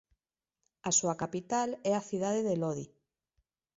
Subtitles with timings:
[0.89, 2.87] A súa capital é a cidade de Lodi.